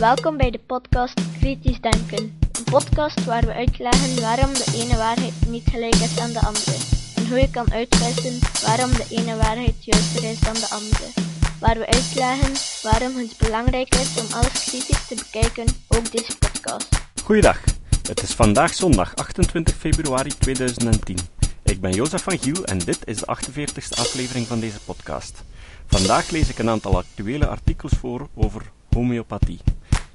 Welkom 0.00 0.36
bij 0.36 0.50
de 0.50 0.60
podcast 0.66 1.20
Kritisch 1.38 1.80
Denken. 1.80 2.38
Een 2.52 2.64
podcast 2.64 3.24
waar 3.24 3.46
we 3.46 3.52
uitleggen 3.52 4.20
waarom 4.20 4.52
de 4.52 4.72
ene 4.74 4.96
waarheid 4.96 5.32
niet 5.48 5.68
gelijk 5.70 5.94
is 5.94 6.18
aan 6.18 6.32
de 6.32 6.40
andere. 6.40 6.76
En 7.16 7.28
hoe 7.28 7.38
je 7.38 7.50
kan 7.50 7.72
uitwissen 7.72 8.38
waarom 8.66 8.90
de 8.90 9.06
ene 9.10 9.36
waarheid 9.36 9.84
juister 9.84 10.24
is 10.30 10.40
dan 10.40 10.54
de 10.54 10.68
andere. 10.70 11.06
Waar 11.60 11.78
we 11.78 11.86
uitleggen 11.86 12.52
waarom 12.82 13.16
het 13.16 13.34
belangrijk 13.38 13.94
is 13.94 14.20
om 14.20 14.26
alles 14.32 14.64
kritisch 14.64 15.06
te 15.06 15.14
bekijken, 15.14 15.66
ook 15.88 16.12
deze 16.12 16.38
podcast. 16.38 16.88
Goeiedag, 17.24 17.60
het 18.08 18.22
is 18.22 18.32
vandaag 18.34 18.74
zondag 18.74 19.16
28 19.16 19.76
februari 19.76 20.30
2010. 20.38 21.16
Ik 21.62 21.80
ben 21.80 21.92
Jozef 21.92 22.22
van 22.22 22.38
Giel 22.38 22.64
en 22.64 22.78
dit 22.78 22.98
is 23.04 23.16
de 23.16 23.36
48e 23.36 23.98
aflevering 23.98 24.46
van 24.46 24.60
deze 24.60 24.80
podcast. 24.84 25.44
Vandaag 25.86 26.30
lees 26.30 26.48
ik 26.48 26.58
een 26.58 26.70
aantal 26.70 26.96
actuele 26.96 27.46
artikels 27.46 27.92
voor 27.92 28.28
over 28.34 28.62
homeopathie. 28.90 29.60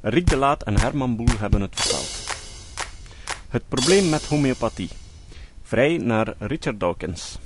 Riek 0.07 0.29
de 0.29 0.35
Laat 0.35 0.63
en 0.63 0.79
Herman 0.79 1.15
Boel 1.15 1.37
hebben 1.39 1.61
het 1.61 1.81
verteld. 1.81 2.37
Het 3.49 3.63
probleem 3.67 4.09
met 4.09 4.25
homeopathie. 4.25 4.89
Vrij 5.61 5.97
naar 5.97 6.33
Richard 6.39 6.79
Dawkins. 6.79 7.39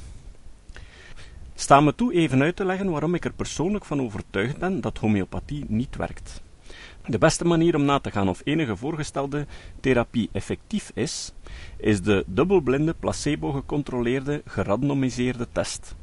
Sta 1.56 1.82
me 1.82 1.96
toe 1.96 2.14
even 2.14 2.42
uit 2.42 2.56
te 2.56 2.66
leggen 2.66 2.90
waarom 2.92 3.16
ik 3.16 3.26
er 3.26 3.34
persoonlijk 3.34 3.86
van 3.86 4.02
overtuigd 4.02 4.58
ben 4.58 4.82
dat 4.82 4.98
homeopathie 4.98 5.66
niet 5.68 5.96
werkt. 5.96 6.42
De 7.06 7.18
beste 7.18 7.46
manier 7.46 7.76
om 7.76 7.86
na 7.86 8.00
te 8.00 8.12
gaan 8.12 8.30
of 8.30 8.42
enige 8.44 8.76
voorgestelde 8.76 9.46
therapie 9.80 10.30
effectief 10.32 10.92
is, 10.94 11.34
is 11.78 12.02
de 12.02 12.24
dubbelblinde, 12.28 12.96
placebo-gecontroleerde, 13.00 14.42
gerandomiseerde 14.46 15.48
test. 15.52 15.96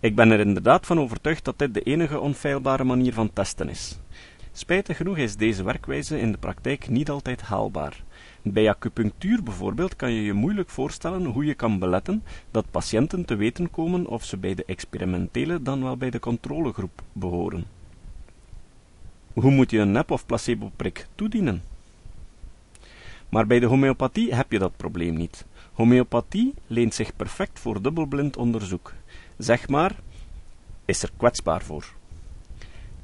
Ik 0.00 0.14
ben 0.14 0.30
er 0.30 0.40
inderdaad 0.40 0.86
van 0.86 1.00
overtuigd 1.00 1.44
dat 1.44 1.58
dit 1.58 1.74
de 1.74 1.82
enige 1.82 2.20
onfeilbare 2.20 2.84
manier 2.84 3.12
van 3.12 3.32
testen 3.32 3.68
is. 3.68 3.98
Spijtig 4.56 4.96
genoeg 4.96 5.16
is 5.16 5.36
deze 5.36 5.62
werkwijze 5.62 6.20
in 6.20 6.32
de 6.32 6.38
praktijk 6.38 6.88
niet 6.88 7.10
altijd 7.10 7.42
haalbaar. 7.42 8.02
Bij 8.42 8.68
acupunctuur 8.68 9.42
bijvoorbeeld 9.42 9.96
kan 9.96 10.12
je 10.12 10.22
je 10.22 10.32
moeilijk 10.32 10.70
voorstellen 10.70 11.24
hoe 11.24 11.44
je 11.44 11.54
kan 11.54 11.78
beletten 11.78 12.22
dat 12.50 12.70
patiënten 12.70 13.24
te 13.24 13.34
weten 13.34 13.70
komen 13.70 14.06
of 14.06 14.24
ze 14.24 14.36
bij 14.36 14.54
de 14.54 14.64
experimentele 14.64 15.62
dan 15.62 15.82
wel 15.82 15.96
bij 15.96 16.10
de 16.10 16.18
controlegroep 16.18 17.02
behoren. 17.12 17.64
Hoe 19.32 19.50
moet 19.50 19.70
je 19.70 19.78
een 19.78 19.92
nep- 19.92 20.10
of 20.10 20.26
placebo-prik 20.26 21.06
toedienen? 21.14 21.62
Maar 23.28 23.46
bij 23.46 23.60
de 23.60 23.66
homeopathie 23.66 24.34
heb 24.34 24.52
je 24.52 24.58
dat 24.58 24.76
probleem 24.76 25.14
niet. 25.14 25.44
Homeopathie 25.72 26.54
leent 26.66 26.94
zich 26.94 27.16
perfect 27.16 27.58
voor 27.58 27.82
dubbelblind 27.82 28.36
onderzoek. 28.36 28.92
Zeg 29.38 29.68
maar, 29.68 29.96
is 30.84 31.02
er 31.02 31.10
kwetsbaar 31.16 31.62
voor. 31.62 31.92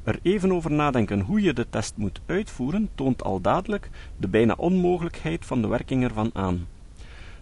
Er 0.02 0.18
even 0.22 0.52
over 0.52 0.70
nadenken 0.70 1.20
hoe 1.20 1.40
je 1.40 1.52
de 1.52 1.66
test 1.70 1.96
moet 1.96 2.20
uitvoeren, 2.26 2.90
toont 2.94 3.22
al 3.22 3.40
dadelijk 3.40 3.90
de 4.16 4.28
bijna 4.28 4.54
onmogelijkheid 4.56 5.46
van 5.46 5.62
de 5.62 5.68
werking 5.68 6.04
ervan 6.04 6.30
aan. 6.32 6.66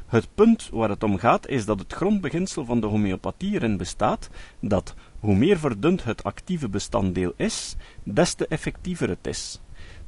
Het 0.06 0.28
punt 0.34 0.69
waar 0.73 0.89
het 0.89 1.03
om 1.03 1.19
gaat 1.19 1.48
is 1.48 1.65
dat 1.65 1.78
het 1.78 1.92
grondbeginsel 1.92 2.65
van 2.65 2.81
de 2.81 2.87
homeopathie 2.87 3.55
erin 3.55 3.77
bestaat 3.77 4.31
dat 4.61 4.95
hoe 5.20 5.34
meer 5.34 5.59
verdund 5.59 6.05
het 6.05 6.25
actieve 6.25 6.69
bestanddeel 6.69 7.33
is, 7.37 7.77
des 8.03 8.34
te 8.34 8.47
effectiever 8.47 9.09
het 9.09 9.27
is. 9.27 9.61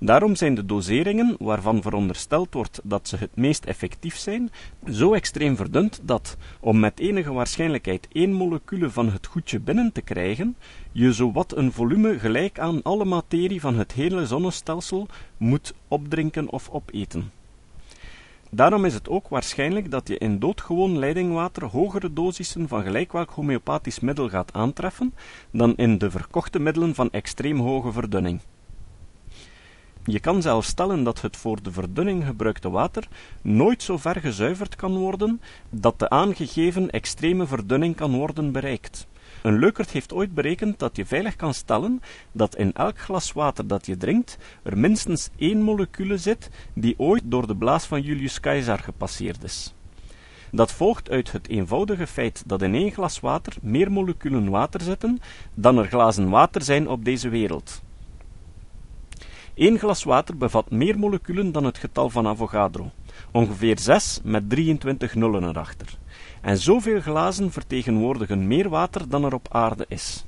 Daarom 0.03 0.37
zijn 0.37 0.55
de 0.55 0.67
doseringen, 0.67 1.37
waarvan 1.39 1.83
verondersteld 1.83 2.55
wordt 2.55 2.81
dat 2.85 3.09
ze 3.09 3.17
het 3.17 3.37
meest 3.37 3.65
effectief 3.65 4.17
zijn, 4.17 4.51
zo 4.91 5.13
extreem 5.15 5.57
verdund 5.57 6.01
dat, 6.03 6.37
om 6.61 6.81
met 6.81 6.99
enige 7.01 7.33
waarschijnlijkheid 7.33 8.09
één 8.13 8.33
molecule 8.33 8.91
van 8.91 9.11
het 9.11 9.27
goedje 9.27 9.61
binnen 9.61 9.93
te 9.93 10.01
krijgen, 10.01 10.57
je 10.93 11.13
zowat 11.13 11.57
een 11.57 11.73
volume 11.73 12.19
gelijk 12.19 12.59
aan 12.59 12.83
alle 12.83 13.05
materie 13.05 13.61
van 13.61 13.79
het 13.79 13.93
hele 13.93 14.27
zonnestelsel 14.27 15.07
moet 15.37 15.75
opdrinken 15.89 16.51
of 16.51 16.69
opeten. 16.71 17.31
Daarom 18.51 18.85
is 18.85 18.95
het 18.95 19.09
ook 19.09 19.29
waarschijnlijk 19.29 19.91
dat 19.91 20.09
je 20.09 20.19
in 20.19 20.39
doodgewoon 20.39 20.99
leidingwater 20.99 21.65
hogere 21.65 22.13
dosissen 22.13 22.69
van 22.69 22.83
gelijk 22.83 23.13
welk 23.13 23.31
homeopathisch 23.31 24.01
middel 24.01 24.29
gaat 24.29 24.53
aantreffen 24.53 25.15
dan 25.51 25.77
in 25.77 25.99
de 25.99 26.11
verkochte 26.11 26.59
middelen 26.59 26.95
van 26.95 27.11
extreem 27.11 27.59
hoge 27.59 27.93
verdunning. 27.93 28.41
Je 30.05 30.21
kan 30.21 30.43
zelfs 30.43 30.69
stellen 30.69 31.03
dat 31.03 31.21
het 31.21 31.37
voor 31.37 31.63
de 31.63 31.73
verdunning 31.73 32.25
gebruikte 32.25 32.71
water 32.71 33.09
nooit 33.43 33.83
zo 33.83 33.97
ver 33.97 34.21
gezuiverd 34.21 34.77
kan 34.77 34.97
worden 34.97 35.41
dat 35.71 35.99
de 35.99 36.09
aangegeven 36.09 36.91
extreme 36.91 37.47
verdunning 37.47 37.97
kan 37.97 38.13
worden 38.17 38.53
bereikt. 38.53 39.07
Een 39.43 39.59
leukert 39.59 39.91
heeft 39.91 40.13
ooit 40.13 40.35
berekend 40.35 40.79
dat 40.79 40.97
je 40.97 41.07
veilig 41.07 41.37
kan 41.37 41.55
stellen 41.55 42.01
dat 42.33 42.57
in 42.57 42.73
elk 42.73 42.99
glas 42.99 43.33
water 43.33 43.67
dat 43.67 43.87
je 43.87 43.97
drinkt 43.97 44.39
er 44.63 44.79
minstens 44.79 45.29
één 45.37 45.63
molecule 45.63 46.19
zit 46.19 46.51
die 46.75 46.95
ooit 46.99 47.23
door 47.25 47.47
de 47.47 47.57
blaas 47.57 47.85
van 47.85 48.03
Julius 48.03 48.41
Caesar 48.41 48.79
gepasseerd 48.79 49.43
is. 49.43 49.75
Dat 50.53 50.73
volgt 50.73 51.11
uit 51.11 51.33
het 51.33 51.49
eenvoudige 51.49 52.07
feit 52.07 52.43
dat 52.47 52.63
in 52.63 52.75
één 52.75 52.91
glas 52.91 53.21
water 53.21 53.57
meer 53.63 53.93
moleculen 53.93 54.49
water 54.51 54.81
zitten 54.81 55.19
dan 55.55 55.79
er 55.79 55.87
glazen 55.87 56.29
water 56.29 56.63
zijn 56.63 56.89
op 56.89 57.05
deze 57.05 57.29
wereld. 57.29 57.83
Eén 59.61 59.79
glas 59.79 60.05
water 60.05 60.37
bevat 60.37 60.71
meer 60.71 60.99
moleculen 60.99 61.53
dan 61.53 61.65
het 61.65 61.79
getal 61.79 62.11
van 62.11 62.27
Avogadro, 62.27 62.91
ongeveer 63.31 63.79
6 63.79 64.21
met 64.23 64.51
23 64.51 65.15
nullen 65.15 65.45
erachter. 65.45 65.99
En 66.41 66.59
zoveel 66.59 67.01
glazen 67.01 67.53
vertegenwoordigen 67.53 68.47
meer 68.47 68.69
water 68.69 69.09
dan 69.09 69.25
er 69.25 69.35
op 69.35 69.49
aarde 69.51 69.85
is. 69.89 70.25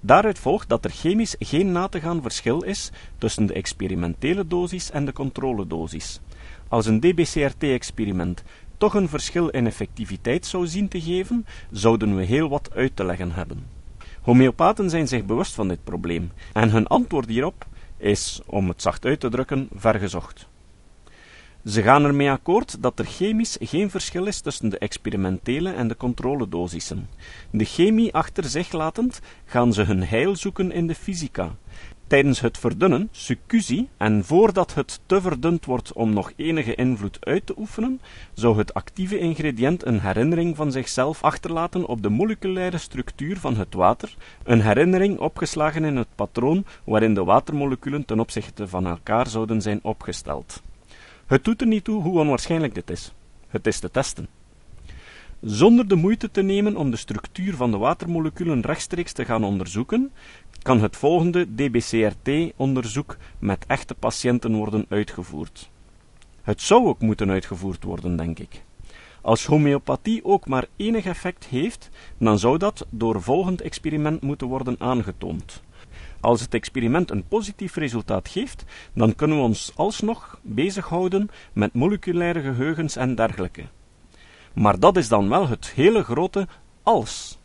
Daaruit 0.00 0.38
volgt 0.38 0.68
dat 0.68 0.84
er 0.84 0.90
chemisch 0.90 1.36
geen 1.38 1.72
na 1.72 1.88
te 1.88 2.00
gaan 2.00 2.22
verschil 2.22 2.62
is 2.62 2.90
tussen 3.18 3.46
de 3.46 3.54
experimentele 3.54 4.46
dosis 4.46 4.90
en 4.90 5.04
de 5.04 5.12
controledosis. 5.12 6.20
Als 6.68 6.86
een 6.86 7.00
DBCRT-experiment 7.00 8.42
toch 8.78 8.94
een 8.94 9.08
verschil 9.08 9.48
in 9.48 9.66
effectiviteit 9.66 10.46
zou 10.46 10.66
zien 10.66 10.88
te 10.88 11.00
geven, 11.00 11.46
zouden 11.70 12.16
we 12.16 12.24
heel 12.24 12.48
wat 12.48 12.70
uit 12.74 12.96
te 12.96 13.04
leggen 13.04 13.32
hebben. 13.32 13.82
Homeopaten 14.24 14.90
zijn 14.90 15.08
zich 15.08 15.24
bewust 15.24 15.54
van 15.54 15.68
dit 15.68 15.84
probleem, 15.84 16.32
en 16.52 16.70
hun 16.70 16.86
antwoord 16.86 17.28
hierop 17.28 17.66
is, 17.96 18.40
om 18.46 18.68
het 18.68 18.82
zacht 18.82 19.04
uit 19.04 19.20
te 19.20 19.28
drukken, 19.28 19.68
vergezocht. 19.74 20.48
Ze 21.64 21.82
gaan 21.82 22.04
ermee 22.04 22.30
akkoord 22.30 22.82
dat 22.82 22.98
er 22.98 23.04
chemisch 23.04 23.56
geen 23.60 23.90
verschil 23.90 24.26
is 24.26 24.40
tussen 24.40 24.68
de 24.68 24.78
experimentele 24.78 25.72
en 25.72 25.88
de 25.88 25.96
controledosissen. 25.96 27.08
De 27.50 27.64
chemie 27.64 28.14
achter 28.14 28.44
zich 28.44 28.72
latend 28.72 29.20
gaan 29.44 29.72
ze 29.72 29.82
hun 29.82 30.02
heil 30.02 30.36
zoeken 30.36 30.72
in 30.72 30.86
de 30.86 30.94
fysica. 30.94 31.56
Tijdens 32.06 32.40
het 32.40 32.58
verdunnen, 32.58 33.08
succusie, 33.10 33.88
en 33.96 34.24
voordat 34.24 34.74
het 34.74 35.00
te 35.06 35.20
verdund 35.20 35.64
wordt 35.64 35.92
om 35.92 36.12
nog 36.12 36.32
enige 36.36 36.74
invloed 36.74 37.18
uit 37.20 37.46
te 37.46 37.54
oefenen, 37.58 38.00
zou 38.32 38.58
het 38.58 38.74
actieve 38.74 39.18
ingrediënt 39.18 39.86
een 39.86 40.00
herinnering 40.00 40.56
van 40.56 40.72
zichzelf 40.72 41.22
achterlaten 41.22 41.86
op 41.86 42.02
de 42.02 42.08
moleculaire 42.08 42.78
structuur 42.78 43.38
van 43.38 43.56
het 43.56 43.74
water, 43.74 44.16
een 44.42 44.60
herinnering 44.60 45.18
opgeslagen 45.18 45.84
in 45.84 45.96
het 45.96 46.14
patroon 46.14 46.64
waarin 46.84 47.14
de 47.14 47.24
watermoleculen 47.24 48.04
ten 48.04 48.20
opzichte 48.20 48.68
van 48.68 48.86
elkaar 48.86 49.26
zouden 49.26 49.62
zijn 49.62 49.80
opgesteld. 49.82 50.62
Het 51.26 51.44
doet 51.44 51.60
er 51.60 51.66
niet 51.66 51.84
toe 51.84 52.02
hoe 52.02 52.20
onwaarschijnlijk 52.20 52.74
dit 52.74 52.90
is. 52.90 53.12
Het 53.48 53.66
is 53.66 53.78
te 53.78 53.90
testen. 53.90 54.28
Zonder 55.40 55.88
de 55.88 55.94
moeite 55.94 56.30
te 56.30 56.42
nemen 56.42 56.76
om 56.76 56.90
de 56.90 56.96
structuur 56.96 57.56
van 57.56 57.70
de 57.70 57.76
watermoleculen 57.76 58.60
rechtstreeks 58.60 59.12
te 59.12 59.24
gaan 59.24 59.44
onderzoeken, 59.44 60.12
kan 60.64 60.80
het 60.80 60.96
volgende 60.96 61.54
DBCRT-onderzoek 61.54 63.16
met 63.38 63.64
echte 63.66 63.94
patiënten 63.94 64.54
worden 64.54 64.86
uitgevoerd. 64.88 65.70
Het 66.42 66.62
zou 66.62 66.86
ook 66.86 67.00
moeten 67.00 67.30
uitgevoerd 67.30 67.84
worden, 67.84 68.16
denk 68.16 68.38
ik. 68.38 68.62
Als 69.20 69.46
homeopathie 69.46 70.24
ook 70.24 70.46
maar 70.46 70.66
enig 70.76 71.04
effect 71.04 71.44
heeft, 71.44 71.90
dan 72.18 72.38
zou 72.38 72.58
dat 72.58 72.86
door 72.90 73.22
volgend 73.22 73.60
experiment 73.60 74.22
moeten 74.22 74.46
worden 74.46 74.76
aangetoond. 74.78 75.62
Als 76.20 76.40
het 76.40 76.54
experiment 76.54 77.10
een 77.10 77.28
positief 77.28 77.74
resultaat 77.74 78.28
geeft, 78.28 78.64
dan 78.94 79.14
kunnen 79.14 79.36
we 79.36 79.42
ons 79.42 79.72
alsnog 79.76 80.38
bezighouden 80.42 81.30
met 81.52 81.74
moleculaire 81.74 82.40
geheugens 82.40 82.96
en 82.96 83.14
dergelijke. 83.14 83.64
Maar 84.54 84.78
dat 84.78 84.96
is 84.96 85.08
dan 85.08 85.28
wel 85.28 85.48
het 85.48 85.70
hele 85.70 86.02
grote 86.02 86.48
als. 86.82 87.38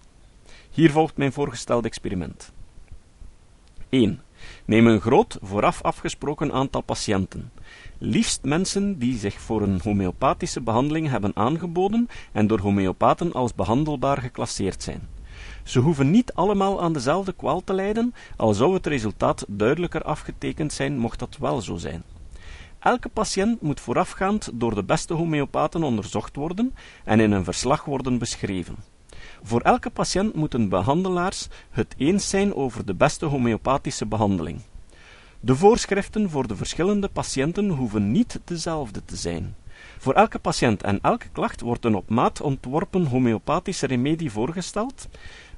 Hier 0.69 0.91
volgt 0.91 1.17
mijn 1.17 1.33
voorgestelde 1.33 1.87
experiment. 1.87 2.51
1. 3.89 4.21
Neem 4.65 4.87
een 4.87 5.01
groot, 5.01 5.37
vooraf 5.41 5.81
afgesproken 5.81 6.51
aantal 6.51 6.81
patiënten. 6.81 7.51
Liefst 7.97 8.43
mensen 8.43 8.99
die 8.99 9.17
zich 9.17 9.39
voor 9.39 9.61
een 9.61 9.79
homeopathische 9.83 10.61
behandeling 10.61 11.09
hebben 11.09 11.35
aangeboden 11.35 12.09
en 12.31 12.47
door 12.47 12.59
homeopaten 12.59 13.33
als 13.33 13.55
behandelbaar 13.55 14.17
geclasseerd 14.17 14.83
zijn. 14.83 15.07
Ze 15.63 15.79
hoeven 15.79 16.11
niet 16.11 16.33
allemaal 16.33 16.81
aan 16.81 16.93
dezelfde 16.93 17.33
kwaal 17.33 17.63
te 17.63 17.73
lijden, 17.73 18.13
al 18.37 18.53
zou 18.53 18.73
het 18.73 18.87
resultaat 18.87 19.45
duidelijker 19.47 20.03
afgetekend 20.03 20.73
zijn, 20.73 20.97
mocht 20.97 21.19
dat 21.19 21.37
wel 21.39 21.61
zo 21.61 21.75
zijn. 21.75 22.03
Elke 22.79 23.09
patiënt 23.09 23.61
moet 23.61 23.79
voorafgaand 23.79 24.49
door 24.53 24.75
de 24.75 24.83
beste 24.83 25.13
homeopaten 25.13 25.83
onderzocht 25.83 26.35
worden 26.35 26.73
en 27.03 27.19
in 27.19 27.31
een 27.31 27.43
verslag 27.43 27.85
worden 27.85 28.17
beschreven. 28.17 28.75
Voor 29.43 29.61
elke 29.61 29.89
patiënt 29.89 30.35
moeten 30.35 30.69
behandelaars 30.69 31.47
het 31.69 31.95
eens 31.97 32.29
zijn 32.29 32.55
over 32.55 32.85
de 32.85 32.93
beste 32.93 33.25
homeopathische 33.25 34.05
behandeling. 34.05 34.61
De 35.39 35.55
voorschriften 35.55 36.29
voor 36.29 36.47
de 36.47 36.55
verschillende 36.55 37.07
patiënten 37.07 37.69
hoeven 37.69 38.11
niet 38.11 38.39
dezelfde 38.43 39.05
te 39.05 39.15
zijn. 39.15 39.55
Voor 39.97 40.13
elke 40.13 40.39
patiënt 40.39 40.83
en 40.83 40.99
elke 41.01 41.29
klacht 41.31 41.61
wordt 41.61 41.85
een 41.85 41.95
op 41.95 42.09
maat 42.09 42.41
ontworpen 42.41 43.05
homeopathische 43.05 43.87
remedie 43.87 44.31
voorgesteld, 44.31 45.07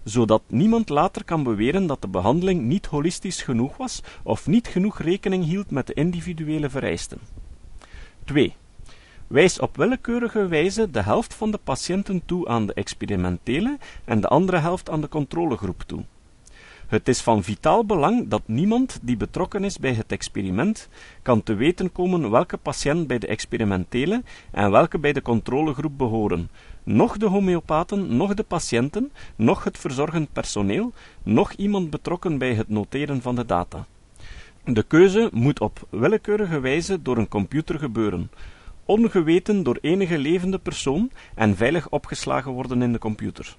zodat 0.04 0.42
niemand 0.48 0.90
later 0.90 1.24
kan 1.24 1.44
beweren 1.44 1.88
dat 1.88 2.02
de 2.02 2.08
behandeling 2.08 2.62
niet 2.62 2.86
holistisch 2.86 3.42
genoeg 3.42 3.78
was 3.78 4.02
of 4.24 4.48
niet 4.48 4.68
genoeg 4.68 5.00
rekening 5.00 5.46
hield 5.46 5.72
met 5.72 5.88
de 5.88 5.94
individuele 5.94 6.70
vereisten. 6.70 7.20
2. 8.24 8.56
Wijs 9.32 9.60
op 9.60 9.78
willekeurige 9.78 10.48
wijze 10.48 10.92
de 10.92 11.02
helft 11.02 11.34
van 11.34 11.52
de 11.52 11.60
patiënten 11.64 12.22
toe 12.26 12.48
aan 12.48 12.66
de 12.66 12.74
experimentele 12.74 13.78
en 14.06 14.22
de 14.22 14.28
andere 14.28 14.58
helft 14.58 14.90
aan 14.90 15.02
de 15.02 15.10
controlegroep 15.10 15.82
toe. 15.82 16.04
Het 16.88 17.08
is 17.08 17.22
van 17.22 17.44
vitaal 17.44 17.86
belang 17.86 18.28
dat 18.28 18.42
niemand 18.46 19.00
die 19.02 19.18
betrokken 19.18 19.64
is 19.64 19.80
bij 19.80 19.94
het 19.94 20.12
experiment 20.12 20.90
kan 21.22 21.44
te 21.44 21.54
weten 21.54 21.92
komen 21.92 22.30
welke 22.30 22.58
patiënt 22.58 23.08
bij 23.08 23.18
de 23.18 23.28
experimentele 23.28 24.24
en 24.52 24.72
welke 24.72 25.00
bij 25.00 25.14
de 25.14 25.22
controlegroep 25.22 25.98
behoren, 25.98 26.50
noch 26.84 27.18
de 27.18 27.28
homeopaten, 27.28 28.18
noch 28.18 28.34
de 28.34 28.44
patiënten, 28.44 29.12
noch 29.36 29.64
het 29.64 29.78
verzorgend 29.78 30.34
personeel, 30.34 30.92
noch 31.24 31.52
iemand 31.52 31.90
betrokken 31.90 32.38
bij 32.38 32.54
het 32.54 32.70
noteren 32.70 33.22
van 33.22 33.36
de 33.36 33.46
data. 33.46 33.86
De 34.64 34.84
keuze 34.84 35.30
moet 35.34 35.60
op 35.60 35.88
willekeurige 35.90 36.60
wijze 36.60 37.02
door 37.02 37.18
een 37.18 37.28
computer 37.28 37.80
gebeuren, 37.80 38.30
ongeweten 38.86 39.64
door 39.64 39.78
enige 39.82 40.18
levende 40.18 40.60
persoon 40.60 41.12
en 41.36 41.56
veilig 41.56 41.90
opgeslagen 41.90 42.52
worden 42.52 42.82
in 42.82 42.92
de 42.92 43.00
computer. 43.00 43.56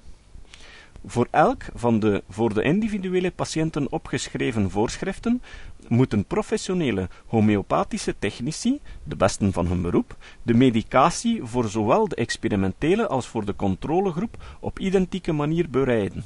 Voor 1.06 1.28
elk 1.30 1.62
van 1.74 2.00
de 2.00 2.22
voor 2.28 2.54
de 2.54 2.62
individuele 2.62 3.30
patiënten 3.30 3.92
opgeschreven 3.92 4.70
voorschriften 4.70 5.42
moeten 5.88 6.24
professionele 6.24 7.08
homeopathische 7.26 8.14
technici, 8.18 8.80
de 9.04 9.16
besten 9.16 9.52
van 9.52 9.66
hun 9.66 9.82
beroep, 9.82 10.16
de 10.42 10.54
medicatie 10.54 11.40
voor 11.42 11.68
zowel 11.68 12.08
de 12.08 12.16
experimentele 12.16 13.08
als 13.08 13.26
voor 13.26 13.44
de 13.44 13.56
controlegroep 13.56 14.36
op 14.60 14.78
identieke 14.78 15.32
manier 15.32 15.70
bereiden. 15.70 16.24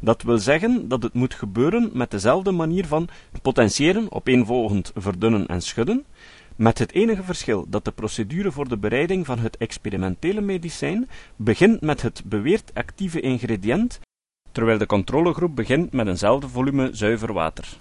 Dat 0.00 0.22
wil 0.22 0.38
zeggen 0.38 0.88
dat 0.88 1.02
het 1.02 1.14
moet 1.14 1.34
gebeuren 1.34 1.90
met 1.92 2.10
dezelfde 2.10 2.50
manier 2.52 2.86
van 2.86 3.08
potentiëren, 3.42 4.12
opeenvolgend 4.12 4.92
verdunnen 4.94 5.46
en 5.46 5.62
schudden, 5.62 6.04
met 6.58 6.78
het 6.78 6.92
enige 6.92 7.22
verschil 7.22 7.66
dat 7.68 7.84
de 7.84 7.90
procedure 7.90 8.52
voor 8.52 8.68
de 8.68 8.76
bereiding 8.76 9.26
van 9.26 9.38
het 9.38 9.56
experimentele 9.56 10.40
medicijn 10.40 11.08
begint 11.36 11.80
met 11.80 12.02
het 12.02 12.22
beweerd 12.24 12.70
actieve 12.74 13.20
ingrediënt 13.20 14.00
terwijl 14.52 14.78
de 14.78 14.86
controlegroep 14.86 15.56
begint 15.56 15.92
met 15.92 16.06
eenzelfde 16.06 16.48
volume 16.48 16.88
zuiver 16.92 17.32
water. 17.32 17.76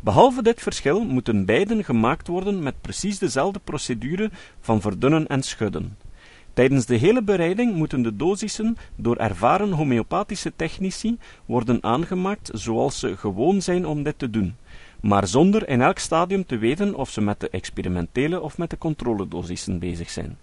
Behalve 0.00 0.42
dit 0.42 0.62
verschil 0.62 1.04
moeten 1.04 1.44
beiden 1.44 1.84
gemaakt 1.84 2.26
worden 2.26 2.62
met 2.62 2.80
precies 2.80 3.18
dezelfde 3.18 3.60
procedure 3.64 4.30
van 4.60 4.80
verdunnen 4.80 5.26
en 5.26 5.42
schudden. 5.42 5.96
Tijdens 6.52 6.86
de 6.86 6.96
hele 6.96 7.22
bereiding 7.22 7.74
moeten 7.74 8.02
de 8.02 8.16
dosissen 8.16 8.76
door 8.96 9.16
ervaren 9.16 9.70
homeopathische 9.70 10.52
technici 10.56 11.18
worden 11.46 11.82
aangemaakt 11.82 12.50
zoals 12.52 12.98
ze 12.98 13.16
gewoon 13.16 13.62
zijn 13.62 13.86
om 13.86 14.02
dit 14.02 14.18
te 14.18 14.30
doen, 14.30 14.56
maar 15.02 15.26
zonder 15.26 15.68
in 15.68 15.80
elk 15.80 15.98
stadium 15.98 16.46
te 16.46 16.58
weten 16.58 16.94
of 16.94 17.10
ze 17.10 17.20
met 17.20 17.40
de 17.40 17.50
experimentele 17.50 18.40
of 18.40 18.58
met 18.58 18.70
de 18.70 18.78
controledosissen 18.78 19.78
bezig 19.78 20.10
zijn. 20.10 20.38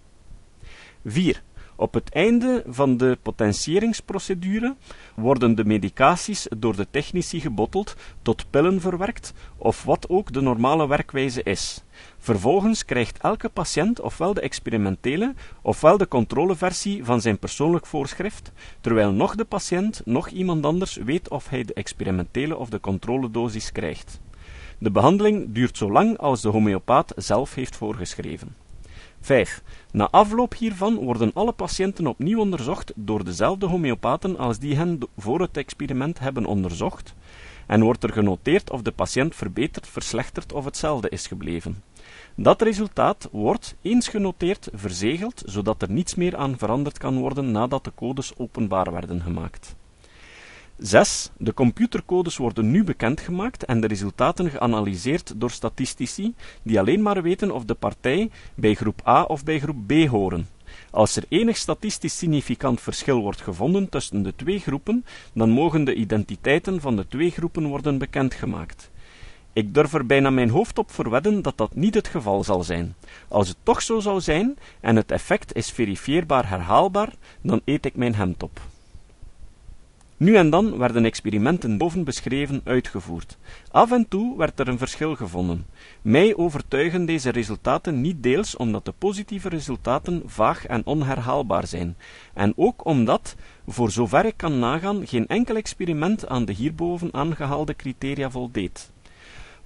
4. 1.04 1.42
Op 1.80 1.94
het 1.94 2.10
einde 2.10 2.62
van 2.66 2.96
de 2.96 3.18
potentieringsprocedure 3.22 4.76
worden 5.14 5.54
de 5.54 5.64
medicaties 5.64 6.46
door 6.56 6.76
de 6.76 6.86
technici 6.90 7.40
gebotteld, 7.40 7.96
tot 8.22 8.50
pillen 8.50 8.80
verwerkt, 8.80 9.32
of 9.56 9.84
wat 9.84 10.08
ook 10.08 10.32
de 10.32 10.40
normale 10.40 10.88
werkwijze 10.88 11.42
is. 11.42 11.84
Vervolgens 12.18 12.84
krijgt 12.84 13.18
elke 13.18 13.48
patiënt 13.48 14.00
ofwel 14.00 14.34
de 14.34 14.40
experimentele 14.40 15.34
ofwel 15.62 15.98
de 15.98 16.08
controleversie 16.08 17.04
van 17.04 17.20
zijn 17.20 17.38
persoonlijk 17.38 17.86
voorschrift, 17.86 18.52
terwijl 18.80 19.12
nog 19.12 19.34
de 19.34 19.44
patiënt 19.44 20.02
nog 20.04 20.28
iemand 20.28 20.64
anders 20.64 20.96
weet 20.96 21.28
of 21.28 21.48
hij 21.48 21.64
de 21.64 21.74
experimentele 21.74 22.56
of 22.56 22.68
de 22.68 22.80
controledosis 22.80 23.72
krijgt. 23.72 24.20
De 24.80 24.90
behandeling 24.90 25.52
duurt 25.52 25.76
zo 25.76 25.92
lang 25.92 26.18
als 26.18 26.40
de 26.40 26.48
homeopaat 26.48 27.12
zelf 27.16 27.54
heeft 27.54 27.76
voorgeschreven. 27.76 28.56
5. 29.20 29.62
Na 29.92 30.10
afloop 30.10 30.54
hiervan 30.54 30.94
worden 30.94 31.30
alle 31.34 31.52
patiënten 31.52 32.06
opnieuw 32.06 32.40
onderzocht 32.40 32.92
door 32.96 33.24
dezelfde 33.24 33.66
homeopaten 33.66 34.38
als 34.38 34.58
die 34.58 34.76
hen 34.76 34.98
voor 35.16 35.40
het 35.40 35.56
experiment 35.56 36.18
hebben 36.18 36.46
onderzocht, 36.46 37.14
en 37.66 37.82
wordt 37.82 38.04
er 38.04 38.12
genoteerd 38.12 38.70
of 38.70 38.82
de 38.82 38.92
patiënt 38.92 39.34
verbeterd, 39.34 39.86
verslechterd 39.86 40.52
of 40.52 40.64
hetzelfde 40.64 41.08
is 41.08 41.26
gebleven. 41.26 41.82
Dat 42.34 42.62
resultaat 42.62 43.28
wordt, 43.32 43.76
eens 43.82 44.08
genoteerd, 44.08 44.68
verzegeld, 44.72 45.42
zodat 45.46 45.82
er 45.82 45.90
niets 45.90 46.14
meer 46.14 46.36
aan 46.36 46.58
veranderd 46.58 46.98
kan 46.98 47.18
worden 47.18 47.50
nadat 47.50 47.84
de 47.84 47.92
codes 47.94 48.32
openbaar 48.36 48.92
werden 48.92 49.20
gemaakt. 49.20 49.76
6. 50.78 51.30
De 51.36 51.54
computercodes 51.54 52.36
worden 52.36 52.70
nu 52.70 52.84
bekendgemaakt 52.84 53.64
en 53.64 53.80
de 53.80 53.86
resultaten 53.86 54.50
geanalyseerd 54.50 55.32
door 55.36 55.50
statistici, 55.50 56.34
die 56.62 56.78
alleen 56.78 57.02
maar 57.02 57.22
weten 57.22 57.50
of 57.50 57.64
de 57.64 57.74
partij 57.74 58.30
bij 58.54 58.74
groep 58.74 59.06
A 59.06 59.22
of 59.22 59.44
bij 59.44 59.58
groep 59.58 59.86
B 59.86 59.92
horen. 59.92 60.48
Als 60.90 61.16
er 61.16 61.24
enig 61.28 61.56
statistisch 61.56 62.18
significant 62.18 62.80
verschil 62.80 63.20
wordt 63.20 63.40
gevonden 63.40 63.88
tussen 63.88 64.22
de 64.22 64.34
twee 64.36 64.58
groepen, 64.58 65.04
dan 65.32 65.50
mogen 65.50 65.84
de 65.84 65.94
identiteiten 65.94 66.80
van 66.80 66.96
de 66.96 67.08
twee 67.08 67.30
groepen 67.30 67.66
worden 67.66 67.98
bekendgemaakt. 67.98 68.90
Ik 69.52 69.74
durf 69.74 69.94
er 69.94 70.06
bijna 70.06 70.30
mijn 70.30 70.50
hoofd 70.50 70.78
op 70.78 70.90
verwedden 70.90 71.42
dat 71.42 71.56
dat 71.56 71.74
niet 71.74 71.94
het 71.94 72.08
geval 72.08 72.44
zal 72.44 72.62
zijn. 72.62 72.94
Als 73.28 73.48
het 73.48 73.56
toch 73.62 73.82
zo 73.82 74.00
zou 74.00 74.20
zijn 74.20 74.58
en 74.80 74.96
het 74.96 75.10
effect 75.10 75.54
is 75.54 75.70
verifieerbaar 75.70 76.48
herhaalbaar, 76.48 77.12
dan 77.40 77.60
eet 77.64 77.84
ik 77.84 77.96
mijn 77.96 78.14
hemd 78.14 78.42
op. 78.42 78.60
Nu 80.18 80.36
en 80.36 80.50
dan 80.50 80.78
werden 80.78 81.04
experimenten 81.04 81.78
boven 81.78 82.04
beschreven 82.04 82.60
uitgevoerd. 82.64 83.38
Af 83.70 83.92
en 83.92 84.08
toe 84.08 84.36
werd 84.36 84.60
er 84.60 84.68
een 84.68 84.78
verschil 84.78 85.14
gevonden. 85.14 85.66
Mij 86.02 86.36
overtuigen 86.36 87.06
deze 87.06 87.30
resultaten 87.30 88.00
niet 88.00 88.22
deels 88.22 88.56
omdat 88.56 88.84
de 88.84 88.92
positieve 88.98 89.48
resultaten 89.48 90.22
vaag 90.26 90.66
en 90.66 90.86
onherhaalbaar 90.86 91.66
zijn, 91.66 91.96
en 92.34 92.52
ook 92.56 92.84
omdat, 92.84 93.36
voor 93.66 93.90
zover 93.90 94.24
ik 94.24 94.36
kan 94.36 94.58
nagaan, 94.58 95.06
geen 95.06 95.26
enkel 95.26 95.56
experiment 95.56 96.28
aan 96.28 96.44
de 96.44 96.52
hierboven 96.52 97.14
aangehaalde 97.14 97.76
criteria 97.76 98.30
voldeed. 98.30 98.90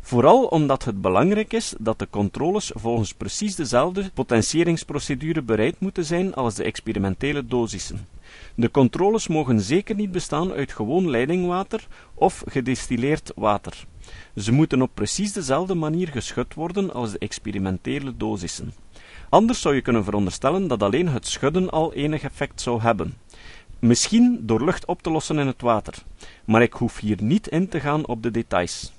Vooral 0.00 0.44
omdat 0.44 0.84
het 0.84 1.00
belangrijk 1.00 1.52
is 1.52 1.74
dat 1.78 1.98
de 1.98 2.06
controles 2.10 2.70
volgens 2.74 3.14
precies 3.14 3.54
dezelfde 3.54 4.10
potentieringsprocedure 4.14 5.42
bereid 5.42 5.80
moeten 5.80 6.04
zijn 6.04 6.34
als 6.34 6.54
de 6.54 6.64
experimentele 6.64 7.46
dosissen. 7.46 8.06
De 8.54 8.70
controles 8.70 9.28
mogen 9.28 9.60
zeker 9.60 9.94
niet 9.94 10.12
bestaan 10.12 10.52
uit 10.52 10.72
gewoon 10.72 11.10
leidingwater 11.10 11.86
of 12.14 12.42
gedistilleerd 12.46 13.32
water. 13.34 13.84
Ze 14.36 14.52
moeten 14.52 14.82
op 14.82 14.90
precies 14.94 15.32
dezelfde 15.32 15.74
manier 15.74 16.08
geschud 16.08 16.54
worden 16.54 16.92
als 16.92 17.12
de 17.12 17.18
experimentele 17.18 18.16
dosissen. 18.16 18.72
Anders 19.28 19.60
zou 19.60 19.74
je 19.74 19.82
kunnen 19.82 20.04
veronderstellen 20.04 20.68
dat 20.68 20.82
alleen 20.82 21.08
het 21.08 21.26
schudden 21.26 21.70
al 21.70 21.92
enig 21.92 22.22
effect 22.22 22.60
zou 22.60 22.80
hebben. 22.80 23.16
Misschien 23.78 24.40
door 24.42 24.64
lucht 24.64 24.86
op 24.86 25.02
te 25.02 25.10
lossen 25.10 25.38
in 25.38 25.46
het 25.46 25.60
water, 25.60 25.94
maar 26.44 26.62
ik 26.62 26.72
hoef 26.72 26.98
hier 26.98 27.22
niet 27.22 27.48
in 27.48 27.68
te 27.68 27.80
gaan 27.80 28.06
op 28.06 28.22
de 28.22 28.30
details. 28.30 28.92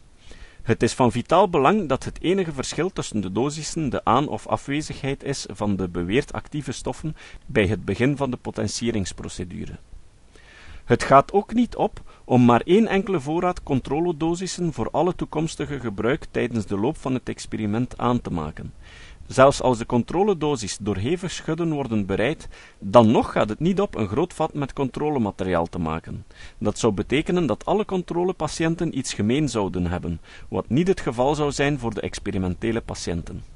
Het 0.64 0.84
is 0.84 0.94
van 0.94 1.12
vitaal 1.12 1.50
belang 1.50 1.90
dat 1.90 2.04
het 2.04 2.22
enige 2.22 2.52
verschil 2.52 2.90
tussen 2.90 3.22
de 3.22 3.32
dosissen 3.32 3.90
de 3.90 4.06
aan- 4.06 4.28
of 4.28 4.48
afwezigheid 4.48 5.24
is 5.24 5.46
van 5.52 5.76
de 5.76 5.90
beweerd 5.90 6.34
actieve 6.34 6.72
stoffen 6.72 7.16
bij 7.46 7.68
het 7.68 7.86
begin 7.86 8.18
van 8.18 8.32
de 8.32 8.38
potentieringsprocedure. 8.38 9.78
Het 10.86 11.04
gaat 11.04 11.32
ook 11.32 11.54
niet 11.54 11.76
op 11.76 12.02
om 12.24 12.46
maar 12.46 12.62
één 12.62 12.88
enkele 12.88 13.20
voorraad 13.20 13.64
controledosissen 13.64 14.74
voor 14.74 14.90
alle 14.92 15.16
toekomstige 15.16 15.80
gebruik 15.80 16.26
tijdens 16.32 16.66
de 16.66 16.78
loop 16.78 16.98
van 16.98 17.14
het 17.14 17.30
experiment 17.30 17.98
aan 17.98 18.22
te 18.22 18.32
maken. 18.32 18.74
Zelfs 19.28 19.62
als 19.62 19.78
de 19.78 19.86
controledosis 19.86 20.78
door 20.82 20.98
hevig 20.98 21.32
schudden 21.32 21.74
worden 21.74 22.06
bereid, 22.06 22.48
dan 22.80 23.12
nog 23.12 23.32
gaat 23.32 23.50
het 23.50 23.60
niet 23.60 23.82
op 23.82 23.96
een 23.96 24.08
groot 24.08 24.34
vat 24.34 24.54
met 24.54 24.74
controlemateriaal 24.74 25.68
te 25.68 25.80
maken. 25.80 26.26
Dat 26.58 26.80
zou 26.80 26.94
betekenen 26.94 27.46
dat 27.46 27.66
alle 27.66 27.86
controlepatiënten 27.86 28.98
iets 28.98 29.14
gemeen 29.14 29.50
zouden 29.50 29.88
hebben, 29.88 30.22
wat 30.50 30.70
niet 30.70 30.88
het 30.88 31.00
geval 31.02 31.36
zou 31.36 31.52
zijn 31.52 31.80
voor 31.80 31.94
de 31.94 32.02
experimentele 32.02 32.82
patiënten. 32.82 33.53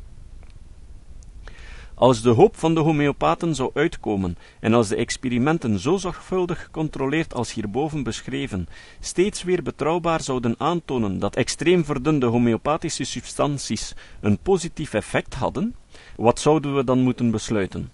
Als 2.00 2.22
de 2.22 2.30
hoop 2.30 2.58
van 2.58 2.74
de 2.74 2.80
homeopaten 2.80 3.56
zou 3.56 3.72
uitkomen 3.74 4.38
en 4.60 4.74
als 4.74 4.88
de 4.88 4.96
experimenten 4.96 5.80
zo 5.80 5.98
zorgvuldig 5.98 6.63
gecontroleerd 6.63 7.34
als 7.34 7.54
hierboven 7.54 8.04
beschreven 8.04 8.68
steeds 9.00 9.44
weer 9.44 9.63
betrouwbaar 9.63 10.22
zouden 10.22 10.56
aantonen 10.58 11.20
dat 11.20 11.36
extreem 11.36 11.86
verdunde 11.86 12.25
homeopathische 12.25 13.04
substanties 13.04 13.94
een 14.20 14.38
positief 14.38 14.94
effect 14.94 15.34
hadden, 15.34 15.75
wat 16.16 16.39
zouden 16.39 16.75
we 16.75 16.84
dan 16.84 17.00
moeten 17.00 17.32
besluiten? 17.32 17.92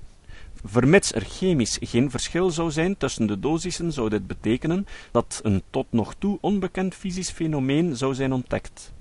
Vermits 0.65 1.13
er 1.13 1.25
chemisch 1.25 1.77
geen 1.81 2.11
verschil 2.11 2.49
zou 2.49 2.71
zijn 2.71 2.97
tussen 2.97 3.27
de 3.27 3.39
dosissen, 3.39 3.91
zou 3.91 4.09
dit 4.09 4.27
betekenen 4.27 4.87
dat 5.11 5.39
een 5.43 5.63
tot 5.69 5.85
nog 5.89 6.15
toe 6.17 6.37
onbekend 6.41 6.95
fysisch 6.95 7.29
fenomeen 7.29 7.95
zou 7.95 8.13
zijn 8.13 8.33
ontdekt. 8.33 8.91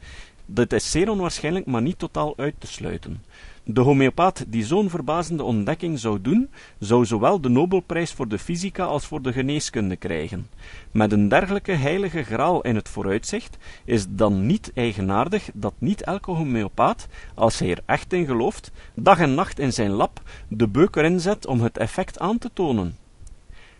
dit 0.46 0.72
is 0.72 0.90
zeer 0.90 1.10
onwaarschijnlijk, 1.10 1.66
maar 1.66 1.82
niet 1.82 1.98
totaal 1.98 2.34
uit 2.36 2.54
te 2.58 2.66
sluiten. 2.66 3.22
De 3.64 3.80
homeopaat 3.80 4.44
die 4.48 4.64
zo'n 4.64 4.90
verbazende 4.90 5.42
ontdekking 5.42 5.98
zou 5.98 6.20
doen, 6.20 6.50
zou 6.78 7.04
zowel 7.04 7.40
de 7.40 7.48
Nobelprijs 7.48 8.12
voor 8.12 8.28
de 8.28 8.38
fysica 8.38 8.84
als 8.84 9.06
voor 9.06 9.22
de 9.22 9.32
geneeskunde 9.32 9.96
krijgen. 9.96 10.48
Met 10.90 11.12
een 11.12 11.28
dergelijke 11.28 11.72
heilige 11.72 12.22
graal 12.22 12.62
in 12.62 12.74
het 12.74 12.88
vooruitzicht 12.88 13.56
is 13.84 14.06
dan 14.08 14.46
niet 14.46 14.70
eigenaardig 14.74 15.50
dat 15.54 15.74
niet 15.78 16.02
elke 16.02 16.30
homeopaat, 16.30 17.08
als 17.34 17.58
hij 17.58 17.70
er 17.70 17.82
echt 17.86 18.12
in 18.12 18.26
gelooft, 18.26 18.70
dag 18.94 19.18
en 19.18 19.34
nacht 19.34 19.58
in 19.58 19.72
zijn 19.72 19.90
lab 19.90 20.22
de 20.48 20.68
beuk 20.68 20.96
erin 20.96 21.20
zet 21.20 21.46
om 21.46 21.60
het 21.60 21.78
effect 21.78 22.18
aan 22.18 22.38
te 22.38 22.50
tonen. 22.52 22.96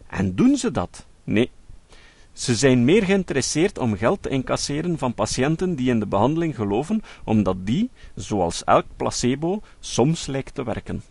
En 0.07 0.35
doen 0.35 0.57
ze 0.57 0.71
dat? 0.71 1.07
Nee, 1.25 1.51
ze 2.33 2.55
zijn 2.55 2.85
meer 2.85 3.05
geïnteresseerd 3.05 3.79
om 3.79 3.97
geld 3.97 4.23
te 4.23 4.29
incasseren 4.29 4.99
van 4.99 5.15
patiënten 5.15 5.75
die 5.75 5.91
in 5.91 6.01
de 6.01 6.07
behandeling 6.07 6.55
geloven, 6.55 7.03
omdat 7.25 7.67
die, 7.67 7.91
zoals 8.15 8.65
elk 8.65 8.87
placebo, 8.97 9.61
soms 9.81 10.27
lijkt 10.27 10.55
te 10.55 10.65
werken. 10.65 11.03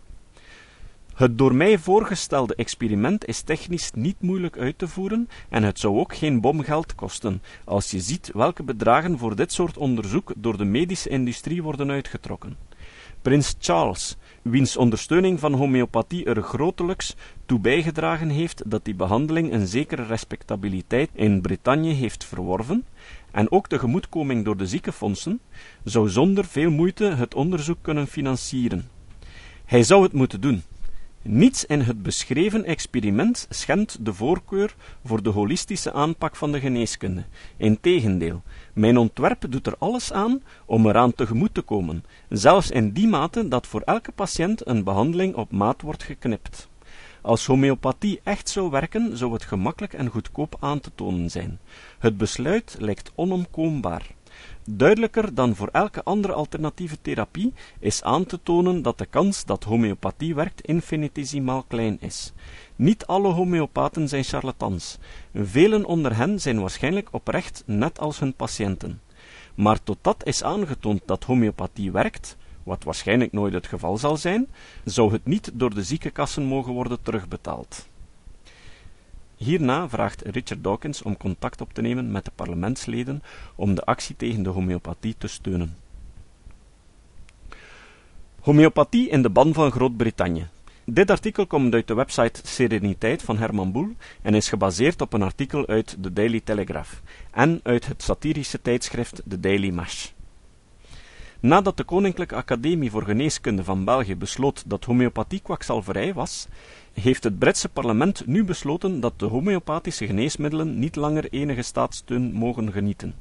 Het 1.14 1.38
door 1.38 1.54
mij 1.54 1.78
voorgestelde 1.78 2.54
experiment 2.54 3.26
is 3.26 3.40
technisch 3.40 3.90
niet 3.94 4.20
moeilijk 4.20 4.58
uit 4.58 4.78
te 4.78 4.88
voeren 4.88 5.28
en 5.48 5.62
het 5.62 5.78
zou 5.78 5.98
ook 5.98 6.14
geen 6.14 6.40
bomgeld 6.40 6.94
kosten, 6.94 7.42
als 7.64 7.90
je 7.90 8.00
ziet 8.00 8.30
welke 8.34 8.62
bedragen 8.62 9.18
voor 9.18 9.36
dit 9.36 9.52
soort 9.52 9.76
onderzoek 9.76 10.32
door 10.36 10.56
de 10.56 10.64
medische 10.64 11.08
industrie 11.08 11.62
worden 11.62 11.90
uitgetrokken. 11.90 12.56
Prins 13.22 13.54
Charles, 13.58 14.16
wiens 14.42 14.76
ondersteuning 14.76 15.40
van 15.40 15.52
homeopathie 15.52 16.24
er 16.24 16.42
grotelijks 16.42 17.14
toe 17.46 17.58
bijgedragen 17.58 18.28
heeft 18.28 18.70
dat 18.70 18.84
die 18.84 18.94
behandeling 18.94 19.52
een 19.52 19.66
zekere 19.66 20.02
respectabiliteit 20.02 21.10
in 21.14 21.40
Brittannië 21.40 21.92
heeft 21.92 22.24
verworven, 22.24 22.84
en 23.30 23.50
ook 23.50 23.68
de 23.68 23.78
gemoedkoming 23.78 24.44
door 24.44 24.56
de 24.56 24.66
ziekenfondsen, 24.66 25.40
zou 25.84 26.08
zonder 26.08 26.44
veel 26.44 26.70
moeite 26.70 27.04
het 27.04 27.34
onderzoek 27.34 27.78
kunnen 27.80 28.06
financieren. 28.06 28.88
Hij 29.64 29.82
zou 29.82 30.02
het 30.02 30.12
moeten 30.12 30.40
doen, 30.40 30.62
niets 31.22 31.64
in 31.64 31.80
het 31.80 32.02
beschreven 32.02 32.64
experiment 32.64 33.46
schendt 33.50 34.04
de 34.04 34.14
voorkeur 34.14 34.74
voor 35.04 35.22
de 35.22 35.30
holistische 35.30 35.92
aanpak 35.92 36.36
van 36.36 36.52
de 36.52 36.60
geneeskunde. 36.60 37.24
Integendeel, 37.56 38.42
mijn 38.72 38.98
ontwerp 38.98 39.44
doet 39.48 39.66
er 39.66 39.76
alles 39.78 40.12
aan 40.12 40.42
om 40.66 40.86
eraan 40.86 41.14
tegemoet 41.14 41.54
te 41.54 41.62
komen, 41.62 42.04
zelfs 42.28 42.70
in 42.70 42.92
die 42.92 43.08
mate 43.08 43.48
dat 43.48 43.66
voor 43.66 43.80
elke 43.80 44.12
patiënt 44.12 44.66
een 44.66 44.84
behandeling 44.84 45.34
op 45.34 45.52
maat 45.52 45.82
wordt 45.82 46.02
geknipt. 46.02 46.68
Als 47.20 47.46
homeopathie 47.46 48.20
echt 48.22 48.48
zou 48.48 48.70
werken, 48.70 49.16
zou 49.16 49.32
het 49.32 49.42
gemakkelijk 49.42 49.92
en 49.92 50.08
goedkoop 50.08 50.56
aan 50.60 50.80
te 50.80 50.90
tonen 50.94 51.30
zijn. 51.30 51.58
Het 51.98 52.16
besluit 52.16 52.76
lijkt 52.78 53.12
onomkoombaar. 53.14 54.06
Duidelijker 54.64 55.34
dan 55.34 55.56
voor 55.56 55.68
elke 55.72 56.02
andere 56.02 56.32
alternatieve 56.32 56.96
therapie 57.02 57.52
is 57.78 58.02
aan 58.02 58.24
te 58.24 58.40
tonen 58.42 58.82
dat 58.82 58.98
de 58.98 59.06
kans 59.06 59.44
dat 59.44 59.64
homeopathie 59.64 60.34
werkt 60.34 60.60
infinitesimaal 60.60 61.64
klein 61.68 61.96
is. 62.00 62.32
Niet 62.76 63.06
alle 63.06 63.32
homeopaten 63.32 64.08
zijn 64.08 64.24
charlatans. 64.24 64.98
Velen 65.34 65.84
onder 65.84 66.16
hen 66.16 66.40
zijn 66.40 66.60
waarschijnlijk 66.60 67.08
oprecht, 67.10 67.62
net 67.66 67.98
als 67.98 68.18
hun 68.18 68.34
patiënten. 68.34 69.00
Maar 69.54 69.82
totdat 69.82 70.26
is 70.26 70.42
aangetoond 70.42 71.02
dat 71.04 71.24
homeopathie 71.24 71.92
werkt, 71.92 72.36
wat 72.62 72.84
waarschijnlijk 72.84 73.32
nooit 73.32 73.52
het 73.52 73.66
geval 73.66 73.96
zal 73.96 74.16
zijn, 74.16 74.48
zou 74.84 75.12
het 75.12 75.24
niet 75.24 75.50
door 75.54 75.74
de 75.74 75.82
ziekenkassen 75.82 76.42
mogen 76.44 76.72
worden 76.72 77.02
terugbetaald. 77.02 77.90
Hierna 79.42 79.88
vraagt 79.88 80.22
Richard 80.22 80.64
Dawkins 80.64 81.02
om 81.02 81.16
contact 81.16 81.60
op 81.60 81.72
te 81.72 81.80
nemen 81.80 82.10
met 82.10 82.24
de 82.24 82.30
parlementsleden 82.34 83.22
om 83.54 83.74
de 83.74 83.84
actie 83.84 84.16
tegen 84.16 84.42
de 84.42 84.50
homeopathie 84.50 85.14
te 85.18 85.26
steunen. 85.26 85.76
Homeopathie 88.40 89.08
in 89.08 89.22
de 89.22 89.30
ban 89.30 89.52
van 89.52 89.70
Groot-Brittannië. 89.70 90.48
Dit 90.84 91.10
artikel 91.10 91.46
komt 91.46 91.74
uit 91.74 91.86
de 91.86 91.94
website 91.94 92.40
Sereniteit 92.44 93.22
van 93.22 93.38
Herman 93.38 93.72
Boel 93.72 93.88
en 94.22 94.34
is 94.34 94.48
gebaseerd 94.48 95.00
op 95.00 95.12
een 95.12 95.22
artikel 95.22 95.66
uit 95.66 95.96
de 95.98 96.12
Daily 96.12 96.40
Telegraph 96.40 97.00
en 97.30 97.60
uit 97.62 97.86
het 97.86 98.02
satirische 98.02 98.62
tijdschrift 98.62 99.22
The 99.28 99.40
Daily 99.40 99.70
Mash. 99.70 100.10
Nadat 101.42 101.76
de 101.76 101.84
Koninklijke 101.84 102.34
Academie 102.34 102.90
voor 102.90 103.02
Geneeskunde 103.02 103.64
van 103.64 103.84
België 103.84 104.16
besloot 104.16 104.62
dat 104.66 104.84
homeopathie 104.84 105.40
kwakzalverij 105.40 106.14
was, 106.14 106.46
heeft 106.92 107.24
het 107.24 107.38
Britse 107.38 107.68
parlement 107.68 108.26
nu 108.26 108.44
besloten 108.44 109.00
dat 109.00 109.18
de 109.18 109.26
homeopathische 109.26 110.06
geneesmiddelen 110.06 110.78
niet 110.78 110.96
langer 110.96 111.32
enige 111.32 111.62
staatssteun 111.62 112.32
mogen 112.32 112.72
genieten. 112.72 113.14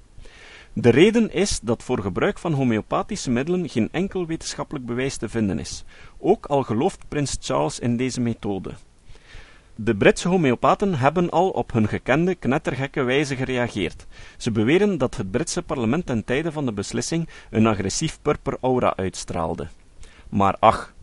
De 0.73 0.89
reden 0.89 1.33
is 1.33 1.59
dat 1.59 1.83
voor 1.83 2.01
gebruik 2.01 2.39
van 2.39 2.53
homeopathische 2.53 3.31
middelen 3.31 3.69
geen 3.69 3.89
enkel 3.91 4.25
wetenschappelijk 4.25 4.85
bewijs 4.85 5.17
te 5.17 5.29
vinden 5.29 5.59
is, 5.59 5.83
ook 6.17 6.45
al 6.45 6.63
gelooft 6.63 7.07
prins 7.07 7.37
Charles 7.39 7.79
in 7.79 7.97
deze 7.97 8.21
methode. 8.21 8.71
De 9.83 9.95
Britse 9.95 10.27
homeopaten 10.27 10.95
hebben 10.95 11.29
al 11.29 11.49
op 11.49 11.71
hun 11.71 11.87
gekende 11.87 12.35
knettergekke 12.35 13.03
wijze 13.03 13.35
gereageerd. 13.35 14.07
Ze 14.37 14.51
beweren 14.51 14.97
dat 14.97 15.17
het 15.17 15.31
Britse 15.31 15.61
parlement 15.61 16.05
ten 16.05 16.23
tijde 16.23 16.51
van 16.51 16.65
de 16.65 16.71
beslissing 16.73 17.29
een 17.49 17.67
agressief 17.67 18.19
purper 18.21 18.57
aura 18.61 18.95
uitstraalde. 18.95 19.67
Maar 20.29 20.55
ach, 20.59 20.93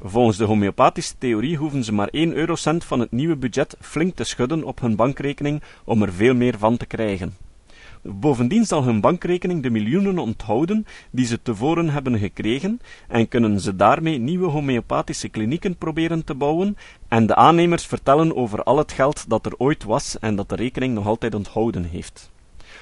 volgens 0.00 0.36
de 0.36 0.44
homeopathische 0.44 1.14
theorie 1.18 1.56
hoeven 1.56 1.84
ze 1.84 1.92
maar 1.92 2.08
één 2.08 2.32
eurocent 2.32 2.84
van 2.84 3.00
het 3.00 3.12
nieuwe 3.12 3.36
budget 3.36 3.76
flink 3.80 4.14
te 4.14 4.24
schudden 4.24 4.64
op 4.64 4.80
hun 4.80 4.96
bankrekening 4.96 5.62
om 5.84 6.02
er 6.02 6.12
veel 6.12 6.34
meer 6.34 6.58
van 6.58 6.76
te 6.76 6.86
krijgen. 6.86 7.47
Bovendien 8.02 8.64
zal 8.64 8.84
hun 8.84 9.00
bankrekening 9.00 9.62
de 9.62 9.70
miljoenen 9.70 10.18
onthouden 10.18 10.86
die 11.10 11.26
ze 11.26 11.42
tevoren 11.42 11.88
hebben 11.88 12.18
gekregen 12.18 12.80
en 13.08 13.28
kunnen 13.28 13.60
ze 13.60 13.76
daarmee 13.76 14.18
nieuwe 14.18 14.46
homeopathische 14.46 15.28
klinieken 15.28 15.76
proberen 15.76 16.24
te 16.24 16.34
bouwen 16.34 16.76
en 17.08 17.26
de 17.26 17.34
aannemers 17.34 17.86
vertellen 17.86 18.36
over 18.36 18.62
al 18.62 18.78
het 18.78 18.92
geld 18.92 19.24
dat 19.28 19.46
er 19.46 19.54
ooit 19.58 19.84
was 19.84 20.18
en 20.18 20.36
dat 20.36 20.48
de 20.48 20.56
rekening 20.56 20.94
nog 20.94 21.06
altijd 21.06 21.34
onthouden 21.34 21.84
heeft. 21.84 22.30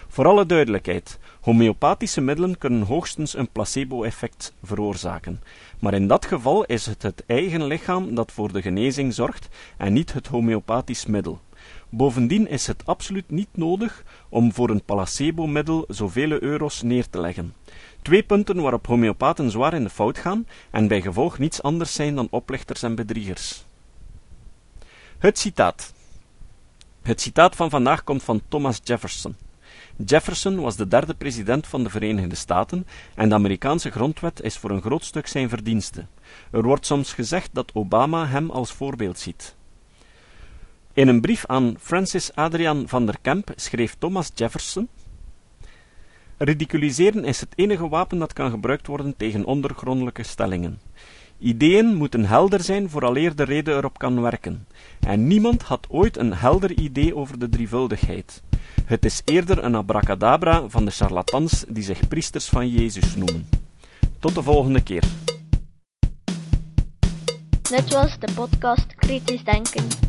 Voor 0.09 0.27
alle 0.27 0.47
duidelijkheid, 0.47 1.19
homeopathische 1.41 2.21
middelen 2.21 2.59
kunnen 2.59 2.83
hoogstens 2.83 3.37
een 3.37 3.49
placebo-effect 3.49 4.55
veroorzaken, 4.63 5.43
maar 5.79 5.95
in 5.95 6.07
dat 6.07 6.27
geval 6.27 6.65
is 6.65 6.87
het 6.87 7.03
het 7.03 7.25
eigen 7.27 7.67
lichaam 7.67 8.15
dat 8.15 8.33
voor 8.33 8.53
de 8.53 8.63
genezing 8.63 9.15
zorgt 9.15 9.49
en 9.77 9.93
niet 9.93 10.13
het 10.13 10.27
homeopathisch 10.27 11.07
middel. 11.07 11.41
Bovendien 11.89 12.49
is 12.49 12.67
het 12.67 12.87
absoluut 12.87 13.31
niet 13.31 13.49
nodig 13.53 14.05
om 14.29 14.53
voor 14.53 14.71
een 14.71 14.85
placebo-middel 14.85 15.85
zoveel 15.89 16.31
euro's 16.31 16.83
neer 16.83 17.11
te 17.11 17.21
leggen. 17.21 17.55
Twee 18.03 18.23
punten 18.23 18.61
waarop 18.61 18.87
homeopaten 18.87 19.51
zwaar 19.51 19.75
in 19.75 19.83
de 19.83 19.91
fout 19.91 20.19
gaan 20.19 20.47
en 20.71 20.89
bij 20.89 21.01
gevolg 21.01 21.39
niets 21.39 21.63
anders 21.63 21.95
zijn 21.95 22.15
dan 22.15 22.29
oplichters 22.31 22.83
en 22.83 22.95
bedriegers. 22.95 23.65
Het 25.19 25.39
citaat. 25.39 25.93
Het 27.03 27.21
citaat 27.21 27.57
van 27.57 27.71
vandaag 27.71 28.05
komt 28.05 28.23
van 28.23 28.43
Thomas 28.49 28.81
Jefferson. 28.85 29.37
Jefferson 29.97 30.61
was 30.61 30.77
de 30.77 30.89
derde 30.89 31.15
president 31.15 31.67
van 31.67 31.83
de 31.83 31.91
Verenigde 31.91 32.35
Staten 32.35 32.87
en 33.15 33.29
de 33.29 33.35
Amerikaanse 33.35 33.91
grondwet 33.91 34.43
is 34.43 34.57
voor 34.57 34.71
een 34.71 34.83
groot 34.83 35.05
stuk 35.05 35.27
zijn 35.27 35.49
verdienste. 35.49 36.07
Er 36.51 36.63
wordt 36.63 36.87
soms 36.87 37.13
gezegd 37.13 37.51
dat 37.53 37.75
Obama 37.75 38.27
hem 38.27 38.51
als 38.51 38.73
voorbeeld 38.73 39.19
ziet. 39.19 39.56
In 40.97 41.09
een 41.09 41.21
brief 41.21 41.47
aan 41.47 41.77
Francis 41.81 42.35
Adrian 42.35 42.89
van 42.89 43.07
der 43.07 43.17
Kemp 43.23 43.53
schreef 43.57 43.97
Thomas 43.99 44.31
Jefferson 44.35 44.89
Ridiculiseren 46.37 47.25
is 47.25 47.41
het 47.41 47.53
enige 47.55 47.89
wapen 47.89 48.19
dat 48.19 48.33
kan 48.33 48.51
gebruikt 48.51 48.87
worden 48.87 49.17
tegen 49.17 49.45
ondergrondelijke 49.45 50.23
stellingen. 50.23 50.81
Ideeën 51.39 51.95
moeten 51.95 52.25
helder 52.25 52.63
zijn 52.63 52.91
vooraleer 52.91 53.37
de 53.37 53.43
reden 53.43 53.77
erop 53.77 53.99
kan 53.99 54.21
werken. 54.23 54.67
En 55.01 55.27
niemand 55.27 55.63
had 55.63 55.87
ooit 55.91 56.17
een 56.17 56.35
helder 56.35 56.73
idee 56.73 57.17
over 57.17 57.39
de 57.39 57.49
drievuldigheid. 57.49 58.43
Het 58.85 59.05
is 59.05 59.23
eerder 59.25 59.65
een 59.65 59.75
abracadabra 59.75 60.69
van 60.69 60.85
de 60.85 60.91
charlatans 60.91 61.65
die 61.69 61.83
zich 61.83 62.09
priesters 62.09 62.49
van 62.49 62.69
Jezus 62.69 63.17
noemen. 63.17 63.49
Tot 64.19 64.35
de 64.35 64.43
volgende 64.43 64.83
keer. 64.83 65.05
Dit 67.63 67.93
was 67.93 68.19
de 68.19 68.33
podcast 68.35 68.95
Kritisch 68.95 69.45
Denken. 69.45 70.06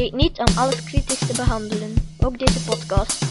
Vergeet 0.00 0.20
niet 0.20 0.38
om 0.38 0.46
alles 0.56 0.84
kritisch 0.84 1.18
te 1.18 1.32
behandelen, 1.36 1.94
ook 2.18 2.38
deze 2.38 2.64
podcast. 2.64 3.24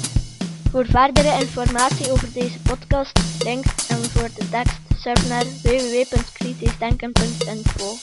Voor 0.72 0.86
verdere 0.86 1.40
informatie 1.40 2.12
over 2.12 2.34
deze 2.34 2.60
podcast, 2.60 3.20
links 3.44 3.88
en 3.88 3.98
voor 3.98 4.30
de 4.36 4.50
tekst, 4.50 4.78
surf 4.96 5.30
naar 5.30 5.46
www.kritischdenken.info. 5.64 7.96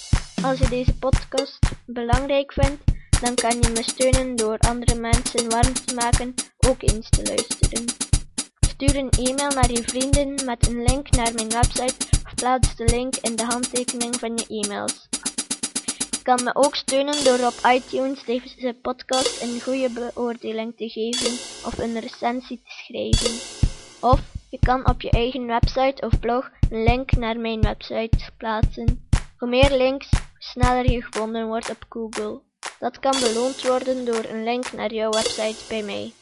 Als 0.42 0.58
je 0.58 0.68
deze 0.68 0.94
podcast 0.94 1.58
belangrijk 1.85 2.52
vindt, 2.52 2.82
dan 3.20 3.35
kan 3.35 3.61
je 3.61 3.70
me 3.75 3.82
steunen 3.82 4.37
door 4.37 4.58
andere 4.58 5.00
mensen 5.00 5.50
warm 5.50 5.73
te 5.73 5.94
maken 5.94 6.35
ook 6.68 6.82
eens 6.82 7.08
te 7.08 7.23
luisteren. 7.25 7.85
Stuur 8.61 8.96
een 8.96 9.11
e-mail 9.11 9.50
naar 9.50 9.70
je 9.70 9.82
vrienden 9.82 10.44
met 10.44 10.68
een 10.68 10.82
link 10.82 11.11
naar 11.11 11.35
mijn 11.35 11.49
website 11.49 12.06
of 12.25 12.35
plaats 12.35 12.76
de 12.76 12.85
link 12.85 13.16
in 13.16 13.37
de 13.37 13.44
handtekening 13.44 14.16
van 14.18 14.37
je 14.37 14.46
e-mails 14.49 15.08
kan 16.26 16.45
me 16.45 16.54
ook 16.54 16.75
steunen 16.75 17.25
door 17.25 17.47
op 17.47 17.54
iTunes 17.73 18.25
deze 18.25 18.76
podcast 18.83 19.42
een 19.42 19.61
goede 19.61 19.90
beoordeling 19.90 20.76
te 20.76 20.88
geven 20.88 21.33
of 21.66 21.78
een 21.78 22.00
recensie 22.00 22.61
te 22.64 22.71
schrijven. 22.71 23.30
Of 24.00 24.21
Je 24.50 24.59
kan 24.59 24.88
op 24.88 25.02
je 25.02 25.11
eigen 25.11 25.47
website 25.47 26.06
of 26.06 26.21
blog 26.21 26.50
een 26.71 26.83
link 26.83 27.12
naar 27.12 27.38
mijn 27.38 27.61
website 27.61 28.30
plaatsen. 28.37 29.09
Hoe 29.38 29.49
meer 29.49 29.76
links, 29.76 30.11
hoe 30.11 30.21
sneller 30.38 30.90
je 30.90 31.02
gevonden 31.02 31.47
wordt 31.47 31.71
op 31.71 31.85
Google. 31.88 32.40
Dat 32.78 32.99
kan 32.99 33.21
beloond 33.21 33.66
worden 33.66 34.04
door 34.04 34.25
een 34.25 34.45
link 34.45 34.73
naar 34.73 34.92
jouw 34.92 35.11
website 35.11 35.64
bij 35.68 35.83
mij. 35.83 36.12